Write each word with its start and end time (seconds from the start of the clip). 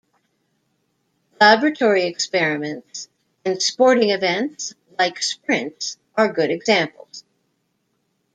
Laboratory 1.39 2.05
experiments 2.07 3.07
and 3.45 3.61
sporting 3.61 4.09
events 4.09 4.73
like 4.97 5.21
sprints 5.21 5.99
are 6.17 6.33
good 6.33 6.49
examples. 6.49 7.23